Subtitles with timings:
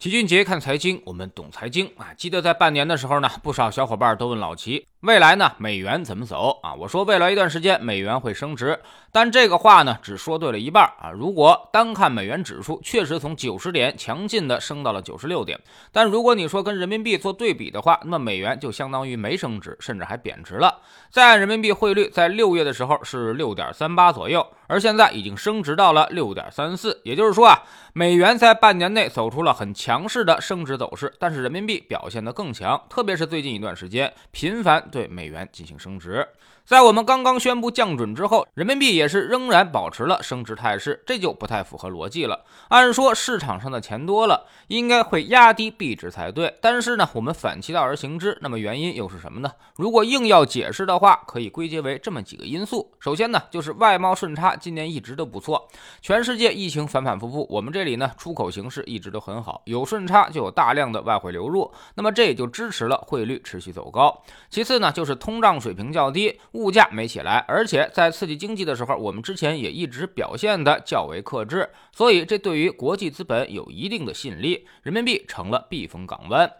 [0.00, 2.14] 齐俊杰看财经，我们懂财经啊！
[2.16, 6.74] 记得在半年的时候呢，不少小伙伴都问老齐，未来呢美元怎么走啊？
[6.74, 8.78] 我说未来一段时间美元会升值，
[9.12, 11.10] 但这个话呢只说对了一半啊！
[11.10, 15.58] 如果单看美元指数，确实从九十点强劲的升到了九十六点，
[15.92, 20.80] 但如果你说跟人民币做对比的话，那么美元就相当于没升值，甚至还贬值了。
[21.10, 27.62] 再按人民币汇率，在六月的时候是六点三八左右，而现在已经升值到了六点三四，也就是说啊，
[27.94, 29.90] 美元在半年内走出了很强。
[29.90, 36.26] 强势的升值走势，但是人民币表现得更强，特别是最近一段时间频繁对美元进行升值。
[36.64, 42.44] 在我们刚刚宣布降准之后，人民币也是仍然保持了升值态势，这就不太符合逻辑了。
[42.68, 49.50] 按说市场上的钱多了，应该会压低币值才对，但是呢，我们反其道而行之，那么原因又是什么呢？
[49.74, 52.92] 如果硬要解释的话，可以归结为这么几个因素。
[53.00, 55.66] 首先呢，就是外贸顺差今年一直都不错，
[56.00, 64.22] 全世界疫情反反复复，我们这里呢出口形势一直都很好，有顺差就有大量的外汇流入，那么这也就支持了汇率持续走高。
[64.50, 66.40] 其次，那就是通胀水平较低。
[66.52, 76.50] 物价没起来，而且在刺激经济的时候，我们之前也一直表现的较为克制，所以这对于国际资本有一定的吸引力，人民币成了避风港湾。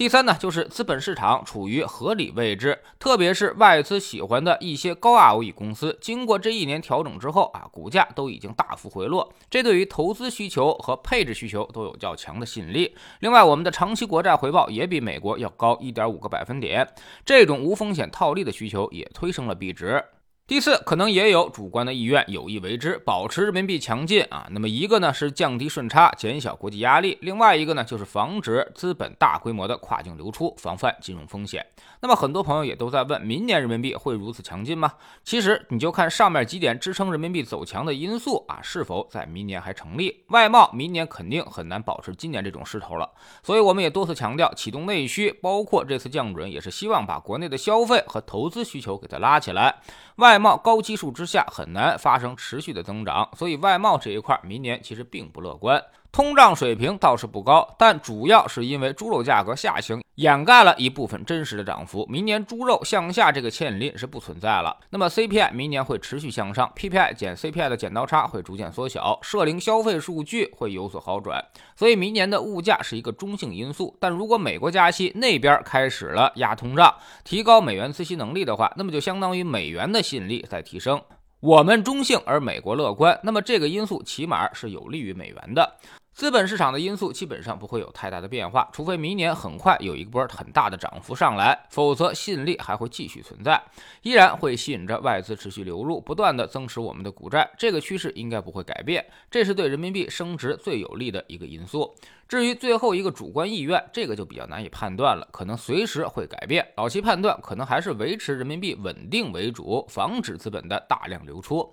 [0.00, 12.96] 第三呢，就是资本市场处于合理位置，特别是外资喜欢的一些高 ROE 公司，经过这一年调整之后啊，股价都已经大幅回落，这对于投资需求和配置需求都有较强的吸引力。
[13.18, 16.88] 另外，我们的长期国债回报也比美国要高一点五个百分点，
[17.26, 20.02] 这种无风险套利的需求也推升了币值。
[20.50, 24.48] 第四，可能也有主观的意愿，有意为之，保持人民币强劲啊。
[24.50, 31.64] 那么一个呢是降低顺差，减小国际压力；另外一个呢就是防止资本大规模的跨境流出，防范金融风险。
[32.00, 34.94] 那么很多朋友也都在问，明年人民币会如此强劲吗？
[35.22, 40.24] 其实你就看上面几点支撑人民币走强的因素啊，是否在明年还成立？
[40.30, 43.08] 外贸明年肯定很难保持今年这种势头了。
[43.44, 49.76] 所以我们也多次强调，启动内需，包括这次降准，也是希望把国内的消费和投资需求给它拉起来。
[50.16, 55.80] 外贸高基数之下很难发生持续的增长，所以外贸这一块明年其实并不乐观。
[56.12, 62.04] 通胀水平倒是不高，但主要是因为猪肉价格下行，掩盖了一部分真实的涨幅。
[62.10, 64.76] 明年猪肉向下这个牵引力是不存在了。
[64.90, 71.44] 那么 CPI 明年会持续向上，PPI 减 CPI 的剪刀差会逐渐缩小，社零消费数据会有所好转。
[71.76, 73.96] 所以明年的物价是一个中性因素。
[74.00, 81.00] 但如果美国加息，那边开始了压通胀，提高美元孳息能力的话，那么就相当于美元的吸引力在提升。
[81.38, 85.76] 我们中性，而美国乐观，那么这个因素起码是有利于美元的。
[86.20, 93.58] 资本市场的因素基本上不会有太大的变化，除非明年很快有一波很大的涨幅上来，否则吸引力还会继续存在，
[94.02, 101.94] 依然会吸引着外资持续流入，不断的增持我们的股债，这个趋势应该不会改变，这是对人民币升值最有利的一个因素。
[102.28, 106.68] 至于最后一个主观意愿，这个就比较难以判断了，可能随时会改变。
[106.76, 111.72] 老齐判断，可能还是维持人民币稳定为主，防止资本的大量流出。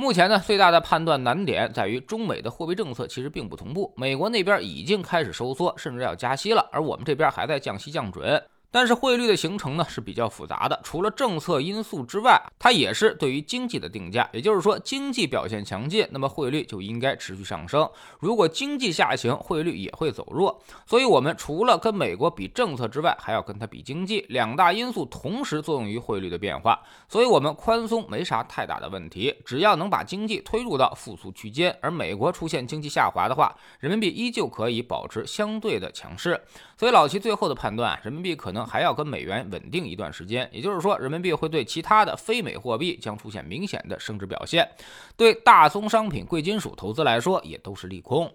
[0.00, 8.40] 目前呢，最大的判断难点在于中美的货币政策其实并不同步，美国那边已经开始收缩，甚至要加息了，而我们这边还在降息降准。
[8.70, 14.28] 但是汇率的形成呢是比较复杂的，除了政策因素之外，它也是对于经济的定价。
[14.30, 17.86] 也就是说，经济表现强劲，那么汇率就应该持续上升；
[18.20, 20.62] 如果经济下行，汇率也会走弱。
[20.84, 26.78] 所以，我们除了跟美国比政策之外，还要跟它比经济，两大因素同时作用于汇率的变化。
[27.08, 36.38] 所以，我们宽松没啥太大的问题，只要能把经济推入到复苏区间，而美国出现经济下滑的话，人民币依旧可以保持相对的强势。
[36.76, 38.57] 所以，老齐最后的判断，人民币可能。
[38.66, 44.68] 还要跟美元稳定一段时间，也就是说，人民币会对其他的非美货币将出现明显的升值表现，
[45.16, 48.32] 对大宗商品、贵金属投资来说也都是利空。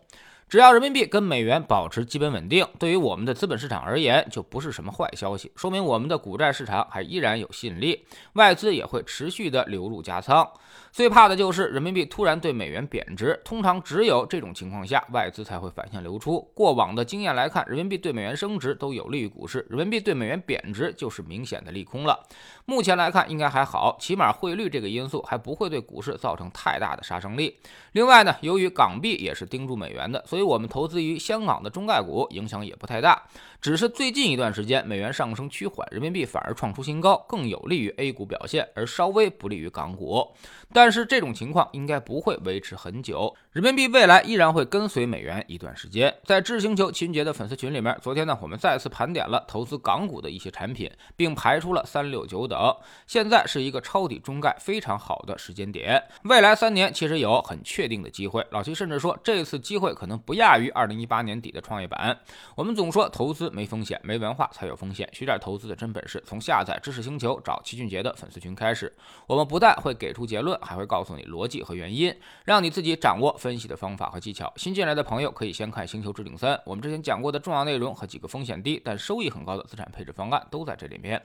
[0.48, 10.48] 只要人民币跟美元保持基本稳定，对于我们的资本市场而言就不是什么坏消息，说明我们的股债市场还依然有吸引力，外资也会持续的流入加仓。
[10.92, 16.40] 最怕的就是人民币突然对美元贬值，通常只有这种情况下，外资才会反向流出。
[16.54, 22.20] 过往的经验来看，人民币对美元升值都有利于股市，人民币对美元贬值就是明显的利空了。
[22.66, 27.58] 目前来看应该还好，起码汇率这个因素还不会对股市造成太大的杀伤力。
[27.94, 33.24] 另外呢，由于港币也是盯住美元的，所以我们投资于香港的中概股影响也不太大。
[33.62, 40.34] 只是最近一段时间美元上升趋缓，人民币反而创出新高，更有利于 A 股表现，而稍微不利于港股。
[40.74, 46.14] 但是这种情况应该不会维持很久，人民币未来依然会跟随美元一段时间。
[46.26, 52.76] 在智星球秦杰的粉丝群里面，昨天呢我们再次盘点了投资港股的一些产品，并排出了三六九等。
[53.08, 58.46] 现在是一个抄底中概非常好的时间点，未来三年其实有很确定的机会。
[58.52, 62.18] 老齐甚至说，这次机会可能不亚于二零一八年底的创业板。
[62.56, 65.08] 我们总说投资没风险，没文化才有风险。
[65.14, 68.92] 学点投资的真本事，从下载知识星球找齐俊杰的粉丝群开始。
[69.28, 72.16] 我们不但会给出结论，还会告诉你逻辑和原因，
[72.46, 74.52] 让你自己掌握分析的方法和技巧。
[74.56, 81.22] 新进来的朋友可以先看《星球置顶三》，我们之前讲过的重要内容和几个风险低但收益很高的资产配置方案都在这里面。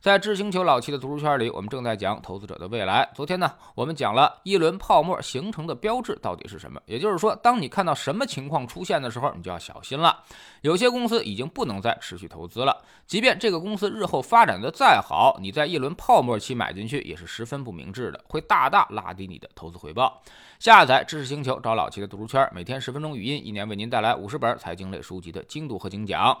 [0.00, 3.10] 在知星球老七的读书圈里，我们正在讲投资者的未来。
[3.16, 6.80] 昨天呢，我们讲了一轮泡沫形成的标志到底是什么？
[6.86, 10.22] 也就是说，当你看到什么情况出现的时候，你就要小心了。
[10.60, 20.22] 有些公司已经不能再持续投资了，即便这个公司日后发展的再好，你在一轮泡沫期买进去也是十分不明智的，会大大拉低你的投资回报。
[20.60, 26.40] 下载知识星球，找老七的读书圈，每天十分钟语音，一年为您带来五十本财经类书籍的精读和精讲。